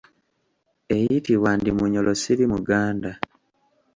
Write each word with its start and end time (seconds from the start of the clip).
Eyitibwa 0.95 1.51
Ndimunyolosirimuganda. 1.59 3.11